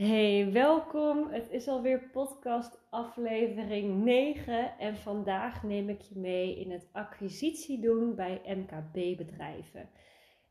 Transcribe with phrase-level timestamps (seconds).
[0.00, 1.28] Hey, welkom.
[1.30, 7.80] Het is alweer podcast aflevering 9 en vandaag neem ik je mee in het acquisitie
[7.80, 9.88] doen bij MKB bedrijven.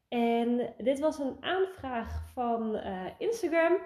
[0.07, 3.77] En dit was een aanvraag van uh, Instagram.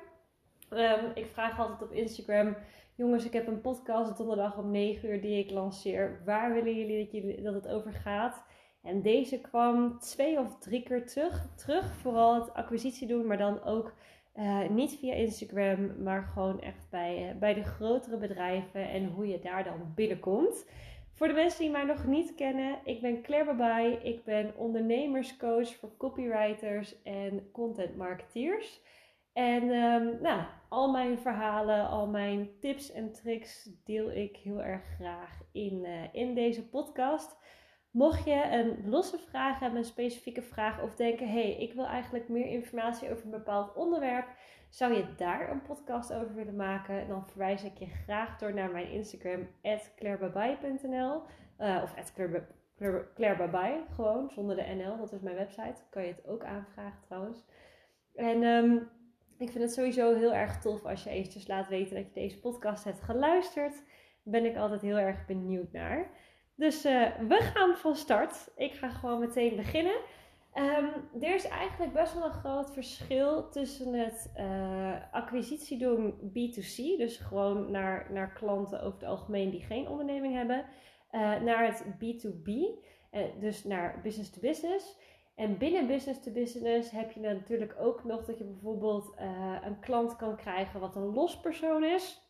[0.70, 2.58] Um, ik vraag altijd op Instagram,
[2.96, 6.22] jongens, ik heb een podcast donderdag om 9 uur die ik lanceer.
[6.26, 8.46] Waar willen jullie dat, dat het over gaat?
[8.82, 11.48] En deze kwam twee of drie keer terug.
[11.56, 11.96] terug.
[11.96, 13.94] Vooral het acquisitie doen, maar dan ook
[14.36, 19.28] uh, niet via Instagram, maar gewoon echt bij, uh, bij de grotere bedrijven en hoe
[19.28, 20.66] je daar dan binnenkomt.
[21.14, 23.94] Voor de mensen die mij nog niet kennen, ik ben Claire Babai.
[23.94, 28.82] Ik ben ondernemerscoach voor copywriters en content marketeers.
[29.34, 34.84] En um, nou, al mijn verhalen, al mijn tips en tricks deel ik heel erg
[34.96, 37.38] graag in, uh, in deze podcast.
[37.94, 41.86] Mocht je een losse vraag hebben, een specifieke vraag of denken: hé, hey, ik wil
[41.86, 44.28] eigenlijk meer informatie over een bepaald onderwerp,
[44.70, 47.08] zou je daar een podcast over willen maken?
[47.08, 49.48] Dan verwijs ik je graag door naar mijn Instagram,
[49.96, 51.22] clairebabai.nl
[51.60, 52.14] uh, of
[53.16, 55.82] clairebabai, gewoon zonder de NL, dat is mijn website.
[55.90, 57.46] Kan je het ook aanvragen trouwens.
[58.16, 58.90] En um,
[59.38, 62.40] ik vind het sowieso heel erg tof als je eventjes laat weten dat je deze
[62.40, 63.84] podcast hebt geluisterd.
[64.24, 66.10] Ben ik altijd heel erg benieuwd naar.
[66.56, 68.52] Dus uh, we gaan van start.
[68.56, 69.96] Ik ga gewoon meteen beginnen.
[70.56, 76.98] Um, er is eigenlijk best wel een groot verschil tussen het uh, acquisitie doen B2C,
[76.98, 80.66] dus gewoon naar, naar klanten over het algemeen die geen onderneming hebben,
[81.12, 82.52] uh, naar het B2B,
[83.40, 85.00] dus naar business to business.
[85.36, 89.16] En binnen business to business heb je natuurlijk ook nog dat je bijvoorbeeld
[89.64, 92.22] een klant kan krijgen wat een lospersoon is.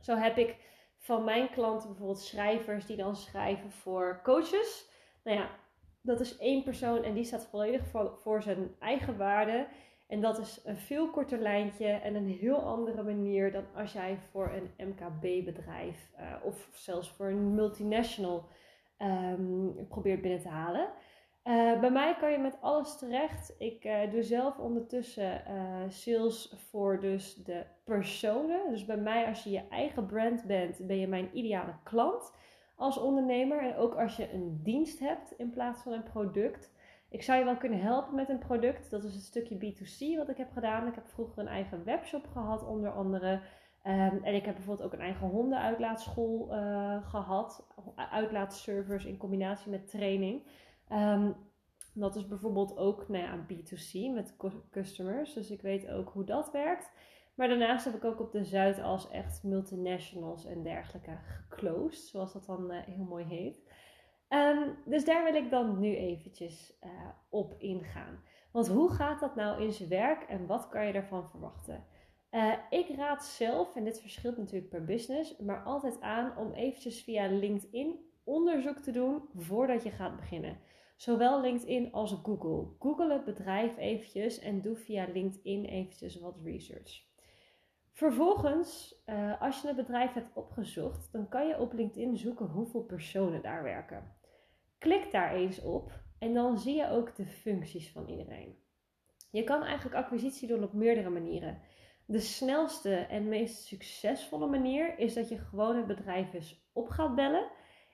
[0.00, 0.56] Zo heb ik
[1.00, 4.90] van mijn klanten bijvoorbeeld schrijvers die dan schrijven voor coaches.
[5.24, 5.50] Nou ja,
[6.00, 7.82] dat is één persoon en die staat volledig
[8.22, 9.66] voor, zijn eigen waarde.
[10.08, 14.18] En dat is een veel korter lijntje en een heel andere manier dan als jij
[14.30, 18.44] voor een MKB-bedrijf uh, of zelfs voor een multinational
[18.98, 20.88] um, probeert binnen te halen.
[21.50, 23.54] Uh, bij mij kan je met alles terecht.
[23.58, 28.70] Ik uh, doe zelf ondertussen uh, sales voor dus de personen.
[28.70, 32.32] Dus bij mij als je je eigen brand bent, ben je mijn ideale klant
[32.76, 33.62] als ondernemer.
[33.62, 36.72] En ook als je een dienst hebt in plaats van een product.
[37.08, 38.90] Ik zou je wel kunnen helpen met een product.
[38.90, 40.86] Dat is het stukje B2C wat ik heb gedaan.
[40.86, 43.32] Ik heb vroeger een eigen webshop gehad onder andere.
[43.86, 46.46] Um, en ik heb bijvoorbeeld ook een eigen hondenuitlaatschool
[47.02, 47.66] gehad.
[48.10, 50.42] Uitlaatservers in combinatie met training.
[50.92, 51.36] Um,
[51.94, 54.36] dat is bijvoorbeeld ook nou ja, B2C met
[54.70, 55.32] customers.
[55.32, 56.92] Dus ik weet ook hoe dat werkt.
[57.34, 61.18] Maar daarnaast heb ik ook op de Zuidas echt multinationals en dergelijke
[61.48, 62.08] geclosed.
[62.08, 63.62] Zoals dat dan uh, heel mooi heet.
[64.28, 66.90] Um, dus daar wil ik dan nu eventjes uh,
[67.28, 68.22] op ingaan.
[68.52, 71.84] Want hoe gaat dat nou in zijn werk en wat kan je daarvan verwachten?
[72.30, 77.02] Uh, ik raad zelf, en dit verschilt natuurlijk per business, maar altijd aan om eventjes
[77.02, 80.58] via LinkedIn onderzoek te doen voordat je gaat beginnen.
[81.00, 82.66] Zowel LinkedIn als Google.
[82.78, 87.02] Google het bedrijf eventjes en doe via LinkedIn eventjes wat research.
[87.92, 92.82] Vervolgens, uh, als je het bedrijf hebt opgezocht, dan kan je op LinkedIn zoeken hoeveel
[92.82, 94.16] personen daar werken.
[94.78, 98.58] Klik daar eens op en dan zie je ook de functies van iedereen.
[99.30, 101.60] Je kan eigenlijk acquisitie doen op meerdere manieren.
[102.04, 107.14] De snelste en meest succesvolle manier is dat je gewoon het bedrijf eens op gaat
[107.14, 107.50] bellen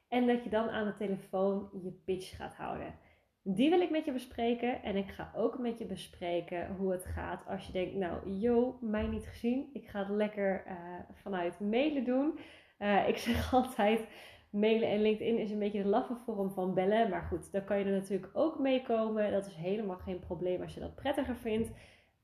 [0.09, 2.95] en dat je dan aan de telefoon je pitch gaat houden.
[3.49, 4.83] Die wil ik met je bespreken.
[4.83, 8.79] En ik ga ook met je bespreken hoe het gaat als je denkt, nou, yo,
[8.81, 9.71] mij niet gezien.
[9.73, 10.73] Ik ga het lekker uh,
[11.13, 12.39] vanuit mailen doen.
[12.79, 14.07] Uh, ik zeg altijd,
[14.51, 17.11] mailen en LinkedIn is een beetje de laffe vorm van bellen.
[17.11, 19.33] Maar goed, daar kan je er natuurlijk ook mee komen.
[19.33, 21.71] Dat is helemaal geen probleem als je dat prettiger vindt.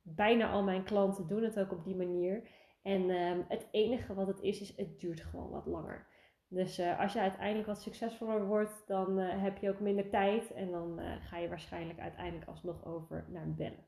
[0.02, 2.42] Bijna al mijn klanten doen het ook op die manier.
[2.82, 6.06] En uh, het enige wat het is, is het duurt gewoon wat langer.
[6.52, 10.52] Dus uh, als je uiteindelijk wat succesvoller wordt, dan uh, heb je ook minder tijd
[10.52, 13.86] en dan uh, ga je waarschijnlijk uiteindelijk alsnog over naar bellen.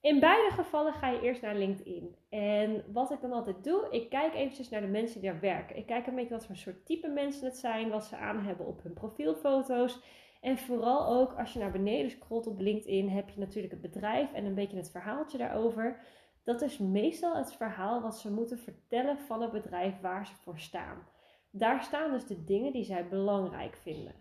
[0.00, 2.16] In beide gevallen ga je eerst naar LinkedIn.
[2.28, 5.76] En wat ik dan altijd doe, ik kijk eventjes naar de mensen die daar werken.
[5.76, 8.66] Ik kijk een beetje wat voor soort type mensen het zijn, wat ze aan hebben
[8.66, 10.02] op hun profielfoto's.
[10.40, 14.32] En vooral ook als je naar beneden scrolt op LinkedIn, heb je natuurlijk het bedrijf
[14.32, 16.00] en een beetje het verhaaltje daarover.
[16.44, 20.58] Dat is meestal het verhaal wat ze moeten vertellen van het bedrijf waar ze voor
[20.58, 21.06] staan.
[21.50, 24.14] Daar staan dus de dingen die zij belangrijk vinden.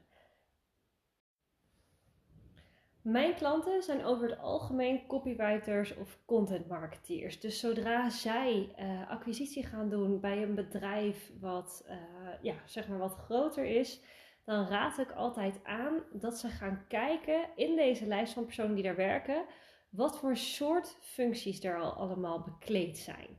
[3.01, 7.39] Mijn klanten zijn over het algemeen copywriters of content marketeers.
[7.39, 11.95] Dus zodra zij uh, acquisitie gaan doen bij een bedrijf wat, uh,
[12.41, 14.01] ja, zeg maar wat groter is,
[14.45, 18.83] dan raad ik altijd aan dat ze gaan kijken in deze lijst van personen die
[18.83, 19.45] daar werken,
[19.89, 23.37] wat voor soort functies er al allemaal bekleed zijn.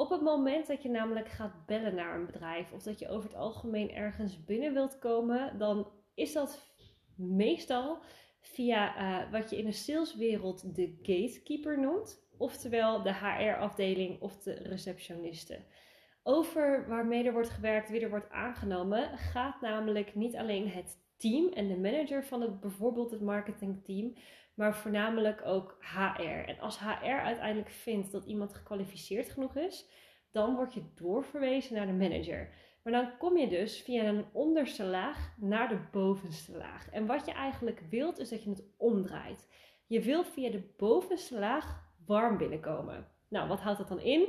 [0.00, 3.28] Op het moment dat je namelijk gaat bellen naar een bedrijf of dat je over
[3.28, 6.74] het algemeen ergens binnen wilt komen, dan is dat
[7.16, 7.98] meestal
[8.40, 14.52] via uh, wat je in de saleswereld de gatekeeper noemt, oftewel de HR-afdeling of de
[14.52, 15.64] receptionisten.
[16.22, 21.52] Over waarmee er wordt gewerkt, wie er wordt aangenomen, gaat namelijk niet alleen het team
[21.52, 24.14] en de manager van het, bijvoorbeeld het marketingteam,
[24.54, 26.48] maar voornamelijk ook HR.
[26.48, 29.90] En als HR uiteindelijk vindt dat iemand gekwalificeerd genoeg is,
[30.30, 32.50] dan word je doorverwezen naar de manager.
[32.82, 36.90] Maar dan kom je dus via een onderste laag naar de bovenste laag.
[36.90, 39.48] En wat je eigenlijk wilt is dat je het omdraait.
[39.86, 43.08] Je wilt via de bovenste laag warm binnenkomen.
[43.28, 44.28] Nou, wat houdt dat dan in?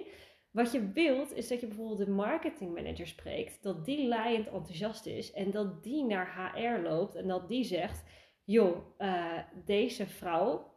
[0.52, 5.32] Wat je wilt is dat je bijvoorbeeld de marketingmanager spreekt, dat die laaiend enthousiast is
[5.32, 8.04] en dat die naar HR loopt en dat die zegt:
[8.44, 10.74] Joh, uh, deze vrouw,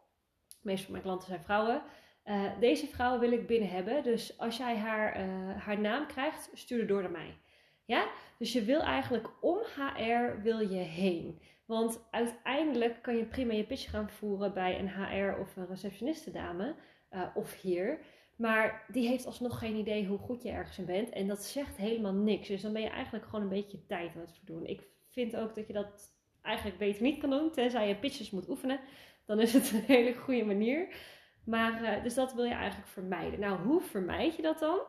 [0.62, 1.82] meestal van mijn klanten zijn vrouwen,
[2.24, 4.02] uh, deze vrouw wil ik binnen hebben.
[4.02, 7.36] Dus als jij haar, uh, haar naam krijgt, stuur er door naar mij.
[7.84, 8.08] Ja?
[8.38, 11.40] Dus je wil eigenlijk om HR wil je heen.
[11.66, 16.74] Want uiteindelijk kan je prima je pitch gaan voeren bij een HR of een receptionistendame
[17.10, 17.98] uh, of hier.
[18.36, 21.10] Maar die heeft alsnog geen idee hoe goed je ergens in bent.
[21.10, 22.48] En dat zegt helemaal niks.
[22.48, 24.66] Dus dan ben je eigenlijk gewoon een beetje tijd aan het verdoen.
[24.66, 27.50] Ik vind ook dat je dat eigenlijk beter niet kan doen.
[27.50, 28.80] Tenzij je pitches moet oefenen.
[29.26, 30.94] Dan is het een hele goede manier.
[31.44, 33.40] Maar, uh, dus dat wil je eigenlijk vermijden.
[33.40, 34.80] Nou, hoe vermijd je dat dan?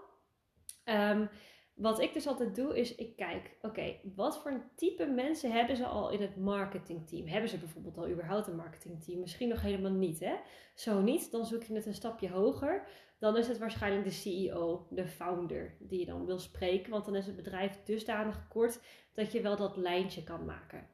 [0.86, 1.30] Um,
[1.76, 5.86] wat ik dus altijd doe, is ik kijk, oké, wat voor type mensen hebben ze
[5.86, 7.28] al in het marketingteam?
[7.28, 9.20] Hebben ze bijvoorbeeld al überhaupt een marketingteam?
[9.20, 10.36] Misschien nog helemaal niet, hè?
[10.76, 12.88] Zo niet, dan zoek je het een stapje hoger.
[13.20, 16.92] Dan is het waarschijnlijk de CEO, de founder, die je dan wil spreken.
[16.92, 18.80] Want dan is het bedrijf dusdanig kort
[19.14, 20.90] dat je wel dat lijntje kan maken.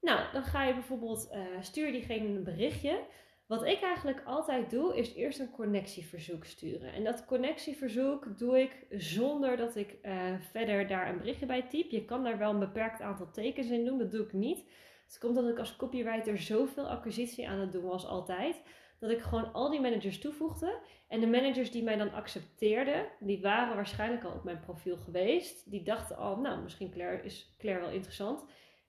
[0.00, 3.06] Nou, dan ga je bijvoorbeeld, uh, stuur diegene een berichtje.
[3.46, 6.92] Wat ik eigenlijk altijd doe, is eerst een connectieverzoek sturen.
[6.92, 11.90] En dat connectieverzoek doe ik zonder dat ik uh, verder daar een berichtje bij typ.
[11.90, 14.64] Je kan daar wel een beperkt aantal tekens in doen, dat doe ik niet.
[15.06, 18.62] Het komt omdat ik als copywriter zoveel acquisitie aan het doen was altijd.
[18.98, 20.78] Dat ik gewoon al die managers toevoegde.
[21.08, 25.70] En de managers die mij dan accepteerden, die waren waarschijnlijk al op mijn profiel geweest.
[25.70, 28.44] Die dachten al, nou misschien Claire, is Claire wel interessant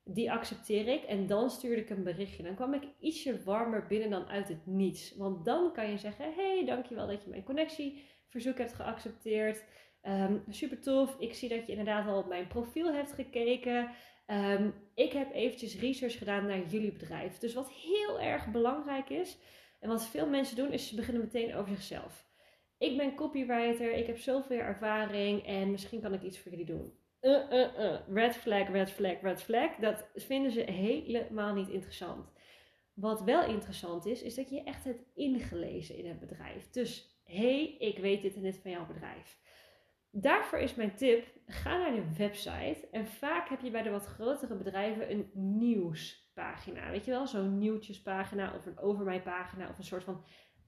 [0.06, 1.04] die accepteer ik.
[1.04, 2.44] En dan stuurde ik een berichtje.
[2.44, 5.16] Dan kwam ik ietsje warmer binnen dan uit het niets.
[5.16, 9.64] Want dan kan je zeggen: hey, dankjewel dat je mijn connectieverzoek hebt geaccepteerd.
[10.04, 11.20] Um, super tof.
[11.20, 13.90] Ik zie dat je inderdaad al op mijn profiel hebt gekeken.
[14.28, 17.38] Um, ik heb eventjes research gedaan naar jullie bedrijf.
[17.38, 19.38] Dus wat heel erg belangrijk is,
[19.80, 22.26] en wat veel mensen doen, is ze beginnen meteen over zichzelf.
[22.78, 26.94] Ik ben copywriter, ik heb zoveel ervaring en misschien kan ik iets voor jullie doen
[27.26, 29.76] uh, uh, uh, red flag, red flag, red flag.
[29.76, 32.34] Dat vinden ze helemaal niet interessant.
[32.94, 36.70] Wat wel interessant is, is dat je echt hebt ingelezen in het bedrijf.
[36.70, 39.40] Dus, hey, ik weet dit en dit van jouw bedrijf.
[40.12, 42.88] Daarvoor is mijn tip, ga naar de website.
[42.92, 46.90] En vaak heb je bij de wat grotere bedrijven een nieuwspagina.
[46.92, 50.24] Weet je wel, zo'n nieuwtjespagina of een over mij pagina of een soort van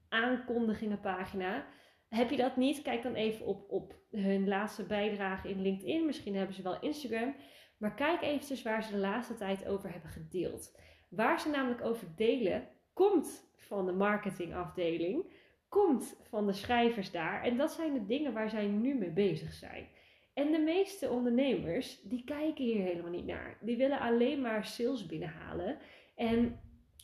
[0.08, 1.66] aankondigingenpagina.
[2.08, 2.82] Heb je dat niet?
[2.82, 6.06] Kijk dan even op, op hun laatste bijdrage in LinkedIn.
[6.06, 7.34] Misschien hebben ze wel Instagram.
[7.78, 10.78] Maar kijk eventjes waar ze de laatste tijd over hebben gedeeld.
[11.08, 15.32] Waar ze namelijk over delen, komt van de marketingafdeling,
[15.68, 17.42] komt van de schrijvers daar.
[17.42, 19.88] En dat zijn de dingen waar zij nu mee bezig zijn.
[20.34, 23.58] En de meeste ondernemers, die kijken hier helemaal niet naar.
[23.60, 25.78] Die willen alleen maar sales binnenhalen.
[26.16, 26.60] En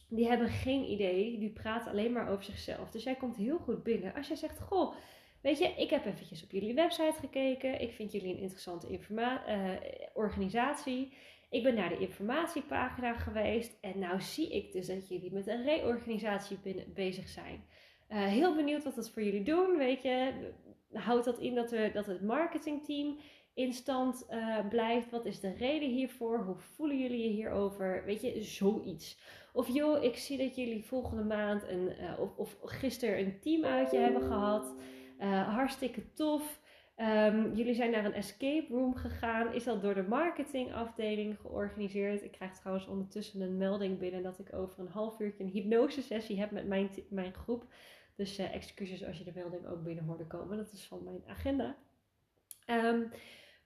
[0.09, 2.91] die hebben geen idee, die praten alleen maar over zichzelf.
[2.91, 4.95] Dus jij komt heel goed binnen als jij zegt: Goh,
[5.41, 7.81] weet je, ik heb eventjes op jullie website gekeken.
[7.81, 9.71] Ik vind jullie een interessante uh,
[10.15, 11.13] organisatie.
[11.51, 15.63] Ik ben naar de informatiepagina geweest en nou zie ik dus dat jullie met een
[15.63, 16.59] reorganisatie
[16.95, 17.65] bezig zijn.
[18.09, 20.33] Uh, heel benieuwd wat dat voor jullie doen, weet je.
[20.93, 23.19] Houdt dat in dat, we, dat het marketingteam
[23.55, 25.11] in stand uh, blijft?
[25.11, 26.45] Wat is de reden hiervoor?
[26.45, 28.05] Hoe voelen jullie je hierover?
[28.05, 29.19] Weet je, zoiets.
[29.55, 33.99] Of joh, ik zie dat jullie volgende maand een, uh, of, of gisteren een teamuitje
[33.99, 34.75] hebben gehad.
[35.21, 36.61] Uh, hartstikke tof.
[36.97, 39.53] Um, jullie zijn naar een escape room gegaan.
[39.53, 42.23] Is dat door de marketingafdeling georganiseerd?
[42.23, 46.03] Ik krijg trouwens ondertussen een melding binnen dat ik over een half uurtje een hypnose
[46.03, 47.67] sessie heb met mijn, mijn groep.
[48.17, 50.57] Dus uh, excuses als je de melding ook binnen hoorde komen.
[50.57, 51.77] Dat is van mijn agenda.
[52.67, 53.11] Um,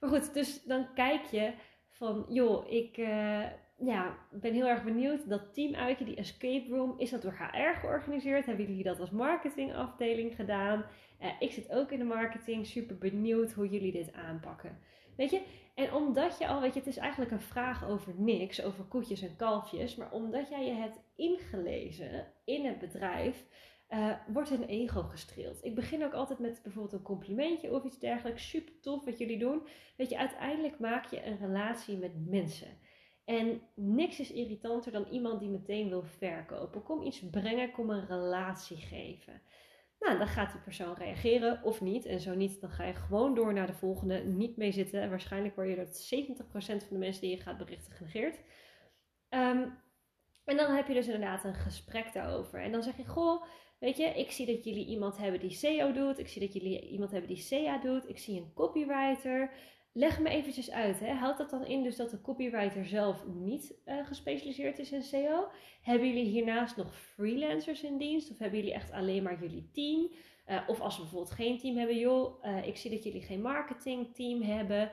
[0.00, 1.52] maar goed, dus dan kijk je
[1.88, 2.97] van, joh, ik
[3.78, 5.28] ja, ben heel erg benieuwd.
[5.28, 8.47] Dat teamuitje, die escape room, is dat door HR georganiseerd?
[8.47, 10.85] Hebben jullie dat als marketingafdeling gedaan?
[11.23, 14.78] Uh, ik zit ook in de marketing, super benieuwd hoe jullie dit aanpakken.
[15.16, 15.42] Weet je,
[15.75, 19.23] en omdat je al, weet je, het is eigenlijk een vraag over niks, over koetjes
[19.23, 23.44] en kalfjes, maar omdat jij je hebt ingelezen in het bedrijf,
[23.90, 25.64] uh, wordt een ego gestreeld.
[25.64, 28.49] Ik begin ook altijd met bijvoorbeeld een complimentje of iets dergelijks.
[28.49, 29.62] Super tof wat jullie doen.
[29.97, 32.68] Weet je, uiteindelijk maak je een relatie met mensen.
[33.28, 36.82] En niks is irritanter dan iemand die meteen wil verkopen.
[36.82, 39.40] Kom iets brengen, kom een relatie geven.
[40.00, 42.04] Nou, dan gaat die persoon reageren of niet.
[42.06, 44.25] En zo niet, dan ga je gewoon door naar de volgende.
[44.25, 45.00] Niet mee zitten.
[45.00, 48.37] En waarschijnlijk word je door 70% van de mensen die je gaat berichten genegeerd.
[49.30, 49.78] Um,
[50.44, 52.61] en dan heb je dus inderdaad een gesprek daarover.
[52.61, 53.42] En dan zeg je, goh,
[53.78, 56.18] weet je, ik zie dat jullie iemand hebben die SEO doet.
[56.18, 58.08] Ik zie dat jullie iemand hebben die SEA doet.
[58.08, 59.50] Ik zie een copywriter.
[59.99, 61.00] Leg me eventjes uit.
[61.00, 61.12] Hè.
[61.12, 65.49] Houdt dat dan in dus dat de copywriter zelf niet uh, gespecialiseerd is in SEO?
[65.83, 68.31] Hebben jullie hiernaast nog freelancers in dienst?
[68.31, 70.11] Of hebben jullie echt alleen maar jullie team?
[70.49, 73.43] Uh, of als we bijvoorbeeld geen team hebben, joh, uh, ik zie dat jullie geen
[73.43, 74.90] marketingteam hebben.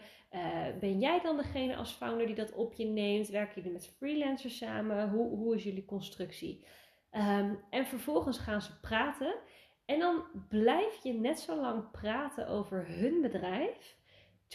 [0.79, 3.27] ben jij dan degene als founder die dat op je neemt?
[3.27, 5.09] Werken jullie met freelancers samen?
[5.09, 6.65] Hoe, hoe is jullie constructie?
[7.11, 9.35] Um, en vervolgens gaan ze praten.
[9.85, 13.95] En dan blijf je net zo lang praten over hun bedrijf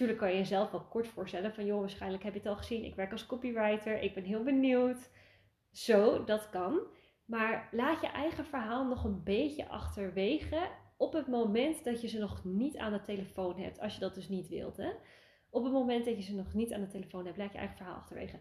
[0.01, 2.85] Tuurlijk kan je jezelf wel kort voorstellen van, joh, waarschijnlijk heb je het al gezien.
[2.85, 5.11] Ik werk als copywriter, ik ben heel benieuwd.
[5.73, 6.81] Zo, dat kan.
[7.25, 12.19] Maar laat je eigen verhaal nog een beetje achterwege op het moment dat je ze
[12.19, 13.81] nog niet aan de telefoon hebt.
[13.81, 14.77] Als je dat dus niet wilt.
[14.77, 14.91] Hè?
[15.51, 17.77] Op het moment dat je ze nog niet aan de telefoon hebt, laat je eigen
[17.77, 18.41] verhaal achterwege.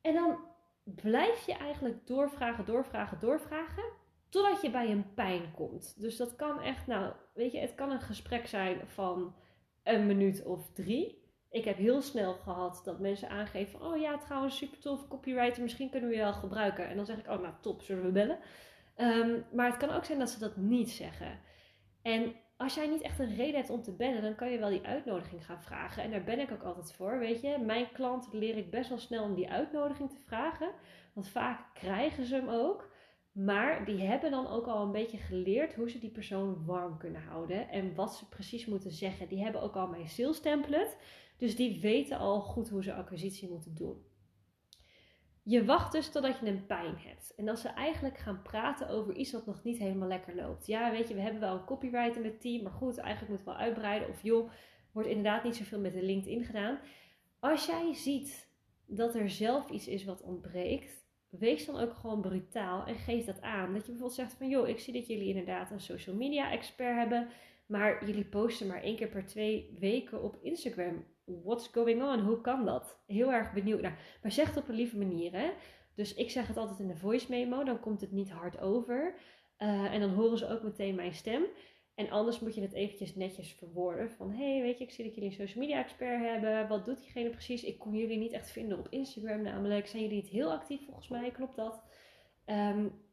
[0.00, 0.38] En dan
[0.84, 3.84] blijf je eigenlijk doorvragen, doorvragen, doorvragen.
[4.28, 6.00] Totdat je bij een pijn komt.
[6.00, 9.34] Dus dat kan echt, nou, weet je, het kan een gesprek zijn van
[9.86, 11.24] een minuut of drie.
[11.50, 15.90] Ik heb heel snel gehad dat mensen aangeven: Oh ja, trouwens, super tof, copywriter, misschien
[15.90, 16.88] kunnen we je wel gebruiken.
[16.88, 18.38] En dan zeg ik: Oh, nou top, zullen we bellen?
[18.96, 21.38] Um, maar het kan ook zijn dat ze dat niet zeggen.
[22.02, 24.70] En als jij niet echt een reden hebt om te bellen, dan kan je wel
[24.70, 26.02] die uitnodiging gaan vragen.
[26.02, 27.18] En daar ben ik ook altijd voor.
[27.18, 30.70] Weet je, mijn klanten leer ik best wel snel om die uitnodiging te vragen.
[31.12, 32.90] Want vaak krijgen ze hem ook.
[33.36, 37.22] Maar die hebben dan ook al een beetje geleerd hoe ze die persoon warm kunnen
[37.22, 39.28] houden en wat ze precies moeten zeggen.
[39.28, 40.96] Die hebben ook al mijn sales template,
[41.36, 44.04] dus die weten al goed hoe ze acquisitie moeten doen.
[45.42, 47.34] Je wacht dus totdat je een pijn hebt.
[47.34, 50.66] En als ze eigenlijk gaan praten over iets wat nog niet helemaal lekker loopt.
[50.66, 53.52] Ja, weet je, we hebben wel een copywriter met team, maar goed, eigenlijk moeten we
[53.52, 54.08] wel uitbreiden.
[54.08, 54.50] Of joh,
[54.92, 56.78] wordt inderdaad niet zoveel met de LinkedIn gedaan.
[57.40, 58.48] Als jij ziet
[58.86, 61.05] dat er zelf iets is wat ontbreekt,
[61.38, 63.72] wees dan ook gewoon brutaal en geef dat aan.
[63.72, 66.96] Dat je bijvoorbeeld zegt van, joh, ik zie dat jullie inderdaad een social media expert
[66.96, 67.28] hebben,
[67.66, 71.04] maar jullie posten maar één keer per twee weken op Instagram.
[71.24, 72.20] What's going on?
[72.20, 72.98] Hoe kan dat?
[73.06, 73.98] Heel erg benieuwd naar.
[74.22, 75.50] Maar zeg het op een lieve manier, hè?
[75.94, 79.14] Dus ik zeg het altijd in de voice memo, dan komt het niet hard over.
[79.58, 81.42] Uh, en dan horen ze ook meteen mijn stem.
[81.96, 84.10] En anders moet je het eventjes netjes verwoorden.
[84.10, 86.68] Van, hey, weet je, ik zie dat jullie een social media expert hebben.
[86.68, 87.64] Wat doet diegene precies?
[87.64, 89.86] Ik kon jullie niet echt vinden op Instagram namelijk.
[89.86, 91.30] Zijn jullie niet heel actief volgens mij?
[91.30, 91.82] Klopt dat?
[92.46, 93.04] Um,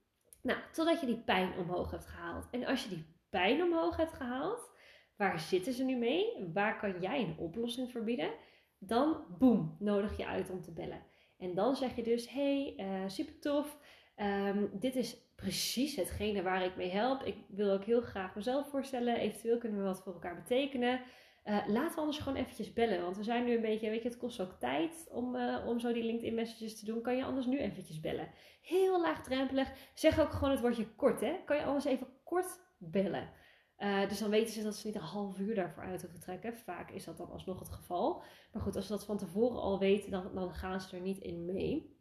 [0.42, 2.48] nou, totdat je die pijn omhoog hebt gehaald.
[2.52, 4.70] En als je die pijn omhoog hebt gehaald,
[5.16, 6.50] waar zitten ze nu mee?
[6.54, 8.32] Waar kan jij een oplossing voor bieden?
[8.80, 11.04] Dan, boem, nodig je uit om te bellen.
[11.38, 13.78] En dan zeg je dus, hey, uh, super tof.
[14.18, 17.22] Um, dit is precies hetgene waar ik mee help.
[17.24, 19.18] Ik wil ook heel graag mezelf voorstellen.
[19.18, 21.02] Eventueel kunnen we wat voor elkaar betekenen.
[21.46, 23.02] Uh, laten we anders gewoon eventjes bellen.
[23.02, 25.80] Want we zijn nu een beetje, weet je, het kost ook tijd om, uh, om
[25.80, 27.02] zo die LinkedIn messages te doen.
[27.02, 28.30] Kan je anders nu eventjes bellen?
[28.62, 29.72] Heel laagdrempelig.
[29.94, 31.36] Zeg ook gewoon het woordje kort, hè?
[31.46, 33.30] Kan je anders even kort bellen?
[33.78, 36.58] Uh, dus dan weten ze dat ze niet een half uur daarvoor uit hoeven trekken.
[36.58, 38.24] Vaak is dat dan alsnog het geval.
[38.52, 41.18] Maar goed, als ze dat van tevoren al weten, dan, dan gaan ze er niet
[41.18, 41.93] in mee.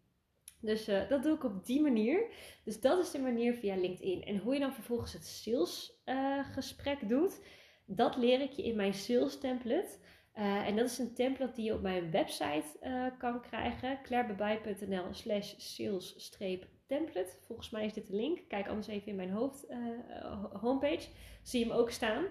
[0.62, 2.26] Dus uh, dat doe ik op die manier.
[2.64, 4.25] Dus dat is de manier via LinkedIn.
[4.25, 7.40] En hoe je dan vervolgens het salesgesprek uh, doet,
[7.87, 9.99] dat leer ik je in mijn sales template.
[10.35, 14.02] Uh, en dat is een template die je op mijn website kan krijgen.
[14.02, 17.37] clairebebij.nl slash sales-template.
[17.40, 18.49] Volgens mij is dit de link.
[18.49, 19.66] Kijk anders even in mijn hoofd,
[20.61, 21.09] homepage.
[21.42, 22.25] Zie je hem ook staan.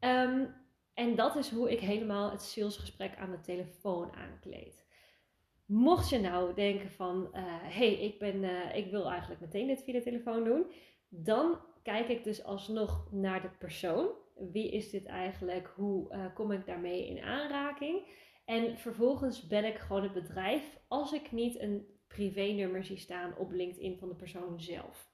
[0.00, 0.54] Um,
[0.94, 4.87] en dat is hoe ik helemaal het salesgesprek aan de telefoon aankleed.
[5.68, 9.66] Mocht je nou denken van, hé, uh, hey, ik, ben, uh, ik wil eigenlijk meteen
[9.66, 10.66] dit via de telefoon doen,
[11.08, 14.08] dan kijk ik dus alsnog naar de persoon.
[14.52, 15.72] Wie is dit eigenlijk?
[15.76, 18.02] Hoe uh, kom ik daarmee in aanraking?
[18.44, 23.50] En vervolgens bel ik gewoon het bedrijf als ik niet een privé-nummer zie staan op
[23.50, 25.10] LinkedIn van de persoon zelf.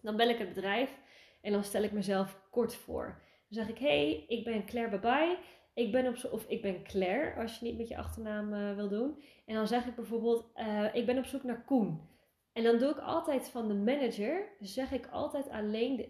[0.00, 0.98] Dan bel ik het bedrijf
[1.40, 3.22] en dan stel ik mezelf kort voor.
[3.48, 5.36] Dan zeg ik: Hey, ik ben Claire Babai.
[5.76, 8.88] Ik ben op of ik ben Claire, als je niet met je achternaam uh, wil
[8.88, 9.22] doen.
[9.46, 12.08] En dan zeg ik bijvoorbeeld, uh, ik ben op zoek naar Koen.
[12.52, 16.08] En dan doe ik altijd van de manager, zeg ik altijd alleen de,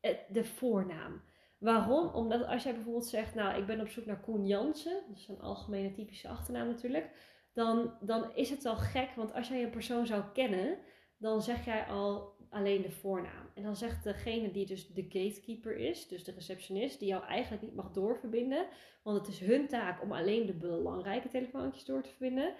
[0.00, 1.22] eh, de voornaam.
[1.58, 2.14] Waarom?
[2.14, 5.28] Omdat als jij bijvoorbeeld zegt, nou, ik ben op zoek naar Koen Jansen, dat is
[5.28, 7.10] een algemene typische achternaam natuurlijk,
[7.52, 10.78] dan, dan is het al gek, want als jij een persoon zou kennen,
[11.18, 13.46] dan zeg jij al alleen de voornaam.
[13.54, 17.62] En dan zegt degene die dus de gatekeeper is, dus de receptionist, die jou eigenlijk
[17.62, 18.66] niet mag doorverbinden,
[19.02, 22.54] want het is hun taak om alleen de belangrijke telefoontjes door te verbinden.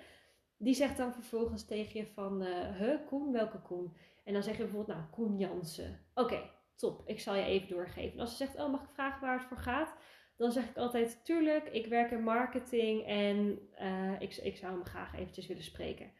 [0.56, 3.96] Die zegt dan vervolgens tegen je van, uh, Koen, welke Koen?
[4.24, 6.00] En dan zeg je bijvoorbeeld, nou, Koen Jansen.
[6.14, 8.12] Oké, top, ik zal je even doorgeven.
[8.12, 9.96] En als ze zegt, oh, mag ik vragen waar het voor gaat?
[10.36, 14.84] Dan zeg ik altijd, tuurlijk, ik werk in marketing en uh, ik, ik zou hem
[14.84, 16.12] graag eventjes willen spreken.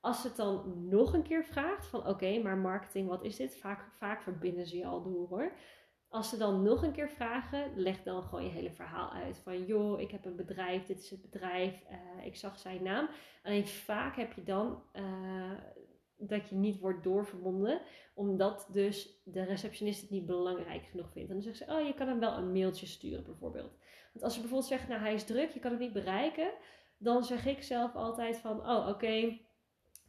[0.00, 3.56] Als ze het dan nog een keer vraagt van oké, maar marketing, wat is dit?
[3.56, 5.52] Vaak, vaak verbinden ze je al door hoor.
[6.08, 9.38] Als ze dan nog een keer vragen, leg dan gewoon je hele verhaal uit.
[9.38, 13.08] Van joh, ik heb een bedrijf, dit is het bedrijf, uh, ik zag zijn naam.
[13.42, 15.52] Alleen vaak heb je dan uh,
[16.16, 17.80] dat je niet wordt doorverbonden,
[18.14, 21.28] omdat dus de receptionist het niet belangrijk genoeg vindt.
[21.28, 23.78] En dan zegt ze, oh je kan hem wel een mailtje sturen bijvoorbeeld.
[24.12, 26.50] Want als ze bijvoorbeeld zegt, nou hij is druk, je kan hem niet bereiken.
[26.98, 29.38] Dan zeg ik zelf altijd van, oh oké,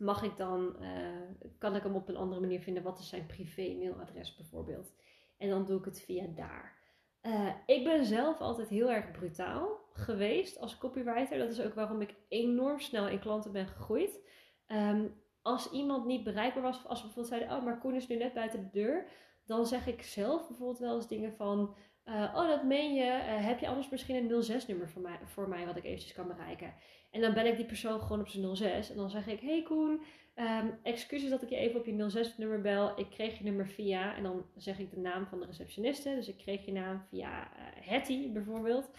[0.02, 2.84] mag ik dan, uh, kan ik hem op een andere manier vinden?
[2.84, 4.94] Wat is zijn privé mailadres bijvoorbeeld?
[5.38, 6.80] En dan doe ik het via daar.
[7.22, 11.38] Uh, ik ben zelf altijd heel erg brutaal geweest als copywriter.
[11.38, 14.20] Dat is ook waarom ik enorm snel in klanten ben gegroeid.
[14.68, 18.16] Um, als iemand niet bereikbaar was, als we bijvoorbeeld zeiden: Oh, maar Koen is nu
[18.16, 19.08] net buiten de deur.
[19.46, 23.12] Dan zeg ik zelf bijvoorbeeld wel eens dingen van: uh, Oh, dat meen je.
[23.22, 26.74] Heb je anders misschien een 06-nummer voor mij, voor mij wat ik eventjes kan bereiken?
[27.12, 28.90] En dan ben ik die persoon gewoon op zijn 06.
[28.90, 30.02] En dan zeg ik: Hey Koen,
[30.36, 33.00] um, excuses dat ik je even op je 06-nummer bel.
[33.00, 34.16] Ik kreeg je nummer via.
[34.16, 36.16] En dan zeg ik de naam van de receptioniste.
[36.16, 38.90] Dus ik kreeg je naam via uh, Hetty bijvoorbeeld.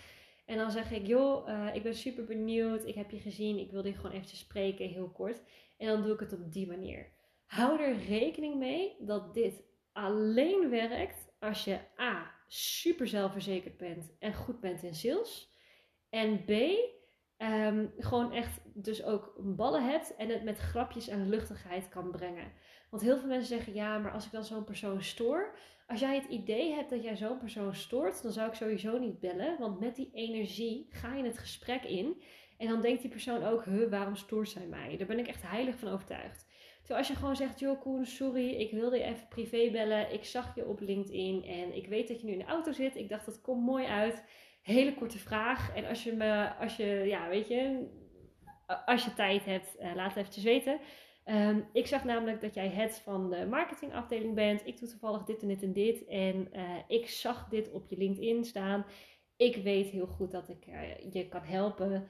[0.45, 2.87] En dan zeg ik: Joh, uh, ik ben super benieuwd.
[2.87, 3.59] Ik heb je gezien.
[3.59, 5.42] Ik wilde je gewoon eventjes spreken, heel kort.
[5.78, 7.12] En dan doe ik het op die manier.
[7.47, 12.35] Hou er rekening mee dat dit alleen werkt als je A.
[12.47, 15.50] super zelfverzekerd bent en goed bent in sales.
[16.11, 16.50] En B.
[17.43, 22.53] Um, gewoon echt dus ook ballen hebt en het met grapjes en luchtigheid kan brengen.
[22.91, 25.55] Want heel veel mensen zeggen, ja, maar als ik dan zo'n persoon stoor.
[25.87, 29.21] Als jij het idee hebt dat jij zo'n persoon stoort, dan zou ik sowieso niet
[29.21, 29.59] bellen.
[29.59, 32.23] Want met die energie ga je het gesprek in.
[32.59, 34.97] En dan denkt die persoon ook, huh, waarom stoort zij mij?
[34.97, 36.47] Daar ben ik echt heilig van overtuigd.
[36.78, 40.13] Terwijl als je gewoon zegt, joh Koen, sorry, ik wilde je even privé bellen.
[40.13, 42.97] Ik zag je op LinkedIn en ik weet dat je nu in de auto zit.
[42.97, 44.25] Ik dacht, dat komt mooi uit.
[44.63, 45.75] Hele korte vraag.
[45.75, 47.87] En als je me, als je, ja, weet je,
[48.85, 50.81] als je tijd hebt, uh, laat het eventjes weten.
[51.25, 54.67] Um, ik zag namelijk dat jij het van de marketingafdeling bent.
[54.67, 56.05] Ik doe toevallig dit en dit en dit.
[56.05, 58.87] En uh, ik zag dit op je LinkedIn staan.
[59.37, 62.09] Ik weet heel goed dat ik uh, je kan helpen.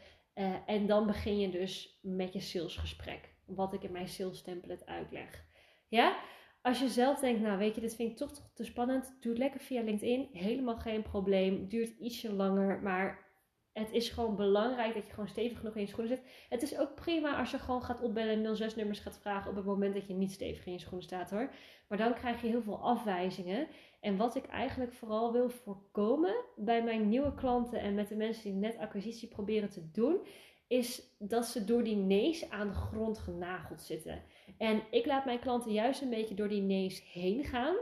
[0.67, 3.35] En dan begin je dus met je salesgesprek.
[3.47, 5.45] Wat ik in mijn sales template uitleg.
[5.89, 6.17] Ja?
[6.63, 9.17] Als je zelf denkt, nou weet je, dit vind ik toch, toch te spannend.
[9.21, 10.29] Doe het lekker via LinkedIn.
[10.33, 11.69] Helemaal geen probleem.
[11.69, 12.83] Duurt ietsje langer.
[12.83, 13.31] Maar
[13.73, 16.47] het is gewoon belangrijk dat je gewoon stevig genoeg in je schoenen zit.
[16.49, 19.57] Het is ook prima als je gewoon gaat opbellen en 06 nummers gaat vragen op
[19.57, 21.55] het moment dat je niet stevig in je schoenen staat hoor.
[21.89, 23.69] Maar dan krijg je heel veel afwijzingen.
[24.01, 28.43] En wat ik eigenlijk vooral wil voorkomen bij mijn nieuwe klanten en met de mensen
[28.43, 30.27] die net acquisitie proberen te doen,
[30.73, 34.23] is dat ze door die nee's aan de grond genageld zitten.
[34.59, 37.77] En ik laat mijn klanten juist een beetje door die nee's heen gaan.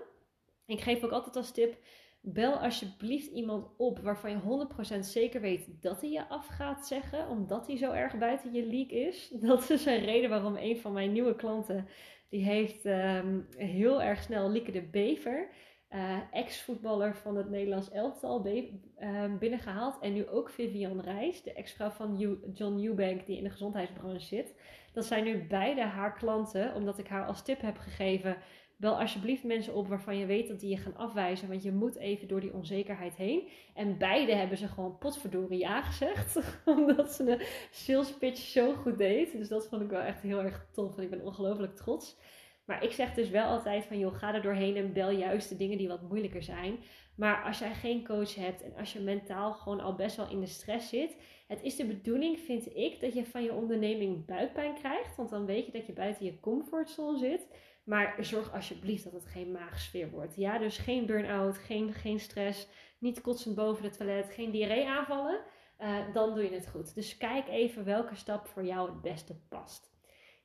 [0.66, 1.76] Ik geef ook altijd als tip:
[2.20, 7.28] bel alsjeblieft iemand op waarvan je 100% zeker weet dat hij je af gaat zeggen,
[7.28, 9.28] omdat hij zo erg buiten je leak is.
[9.40, 11.88] Dat is een reden waarom een van mijn nieuwe klanten,
[12.28, 15.48] die heeft um, heel erg snel Lieke de Bever
[15.94, 19.98] uh, ex-voetballer van het Nederlands elftal uh, binnengehaald.
[20.00, 22.18] En nu ook Vivian Reis, de ex-vrouw van
[22.54, 24.54] John Eubank, die in de gezondheidsbranche zit.
[24.92, 28.36] Dat zijn nu beide haar klanten, omdat ik haar als tip heb gegeven.
[28.76, 31.48] Bel alsjeblieft mensen op waarvan je weet dat die je gaan afwijzen.
[31.48, 33.48] Want je moet even door die onzekerheid heen.
[33.74, 36.40] En beide hebben ze gewoon potverdorie ja gezegd.
[36.76, 39.32] omdat ze de sales pitch zo goed deed.
[39.32, 40.96] Dus dat vond ik wel echt heel erg tof.
[40.96, 42.16] En ik ben ongelooflijk trots.
[42.64, 45.56] Maar ik zeg dus wel altijd van, joh, ga er doorheen en bel juist de
[45.56, 46.78] dingen die wat moeilijker zijn.
[47.16, 50.40] Maar als jij geen coach hebt en als je mentaal gewoon al best wel in
[50.40, 51.16] de stress zit,
[51.48, 55.16] het is de bedoeling, vind ik, dat je van je onderneming buikpijn krijgt.
[55.16, 57.46] Want dan weet je dat je buiten je comfortzone zit.
[57.84, 60.36] Maar zorg alsjeblieft dat het geen maagsfeer wordt.
[60.36, 62.68] Ja, dus geen burn-out, geen, geen stress,
[62.98, 65.40] niet kotsend boven het toilet, geen diarree aanvallen.
[65.80, 66.94] Uh, dan doe je het goed.
[66.94, 69.90] Dus kijk even welke stap voor jou het beste past.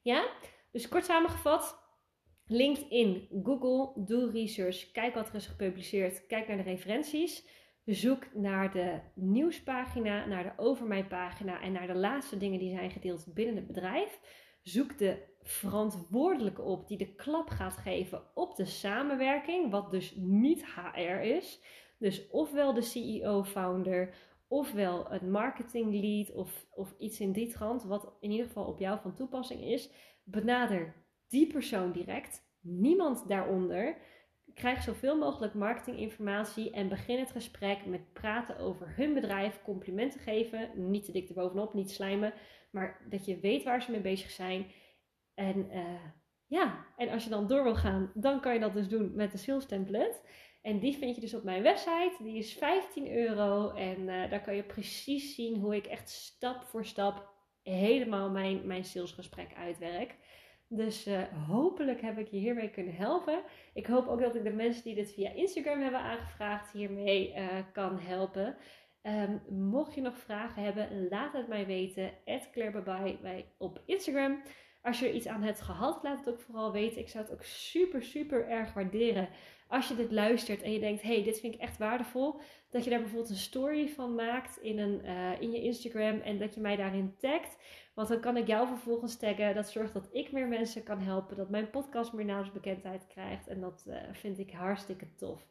[0.02, 0.28] Ja,
[0.72, 1.85] dus kort samengevat,
[2.48, 7.48] LinkedIn, Google, doe research, kijk wat er is gepubliceerd, kijk naar de referenties.
[7.86, 12.76] Zoek naar de nieuwspagina, naar de over mij pagina en naar de laatste dingen die
[12.76, 14.20] zijn gedeeld binnen het bedrijf.
[14.62, 20.66] Zoek de verantwoordelijke op die de klap gaat geven op de samenwerking, wat dus niet
[20.66, 21.62] HR is.
[22.00, 24.16] Dus ofwel de CEO-founder,
[24.48, 28.80] ofwel het marketing lead of, of iets in die trant, wat in ieder geval op
[28.80, 29.90] jou van toepassing is.
[30.24, 31.05] Benader
[31.36, 32.44] die persoon direct.
[32.62, 33.98] niemand daaronder.
[34.54, 40.90] Krijg zoveel mogelijk marketinginformatie en begin het gesprek met praten over hun bedrijf, complimenten geven,
[40.90, 42.34] niet te dik erbovenop, niet slijmen,
[42.72, 44.66] maar dat je weet waar ze mee bezig zijn.
[45.34, 46.04] En uh,
[46.46, 49.32] ja, en als je dan door wil gaan, dan kan je dat dus doen met
[49.32, 50.20] de sales template.
[50.62, 52.16] En die vind je dus op mijn website.
[52.20, 53.70] Die is 15 euro.
[53.70, 58.68] En uh, daar kan je precies zien hoe ik echt stap voor stap helemaal mijn,
[58.68, 60.16] mijn salesgesprek uitwerk.
[60.68, 63.42] Dus uh, hopelijk heb ik je hiermee kunnen helpen.
[63.74, 67.48] Ik hoop ook dat ik de mensen die dit via Instagram hebben aangevraagd hiermee uh,
[67.74, 68.58] kan helpen.
[69.04, 72.12] Um, mocht je nog vragen hebben, laat het mij weten.
[72.52, 74.42] Claire bij op Instagram.
[74.86, 77.02] Als je er iets aan hebt gehad, laat het ook vooral weten.
[77.02, 79.30] Ik zou het ook super, super erg waarderen
[79.68, 82.40] als je dit luistert en je denkt: hey, dit vind ik echt waardevol.
[82.70, 86.38] Dat je daar bijvoorbeeld een story van maakt in, een, uh, in je Instagram en
[86.40, 87.58] dat je mij daarin tagt.
[87.94, 89.56] Want dan kan ik jou vervolgens taggen.
[89.56, 91.38] Dat zorgt dat ik meer mensen kan helpen.
[91.38, 93.48] Dat mijn podcast meer naamsbekendheid krijgt.
[93.48, 95.48] En dat uh, vind ik hartstikke tof.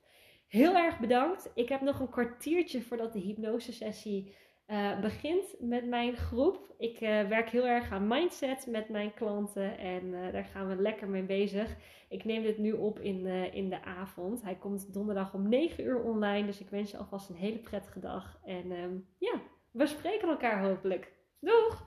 [0.48, 1.50] Heel erg bedankt.
[1.54, 4.34] Ik heb nog een kwartiertje voordat de hypnose sessie
[4.66, 6.74] uh, begint met mijn groep.
[6.78, 10.82] Ik uh, werk heel erg aan mindset met mijn klanten en uh, daar gaan we
[10.82, 11.76] lekker mee bezig.
[12.08, 14.42] Ik neem dit nu op in, in de avond.
[14.42, 18.00] Hij komt donderdag om 9 uur online, dus ik wens je alvast een hele prettige
[18.00, 18.38] dag.
[18.44, 21.12] En um, ja, we spreken elkaar hopelijk.
[21.40, 21.86] Doeg!